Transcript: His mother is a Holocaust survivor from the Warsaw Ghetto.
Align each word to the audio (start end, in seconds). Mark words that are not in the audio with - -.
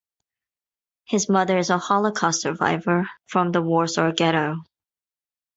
His 1.05 1.29
mother 1.29 1.59
is 1.59 1.69
a 1.69 1.77
Holocaust 1.77 2.41
survivor 2.41 3.07
from 3.27 3.51
the 3.51 3.61
Warsaw 3.61 4.11
Ghetto. 4.13 4.55